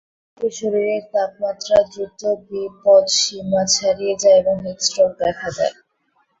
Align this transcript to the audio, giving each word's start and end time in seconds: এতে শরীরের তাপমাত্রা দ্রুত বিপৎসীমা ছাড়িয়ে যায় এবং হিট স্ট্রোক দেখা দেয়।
এতে 0.37 0.49
শরীরের 0.57 1.03
তাপমাত্রা 1.13 1.77
দ্রুত 1.89 2.21
বিপৎসীমা 2.45 3.61
ছাড়িয়ে 3.73 4.13
যায় 4.21 4.39
এবং 4.41 4.55
হিট 4.63 4.79
স্ট্রোক 4.81 5.11
দেখা 5.21 5.47
দেয়। 5.57 5.75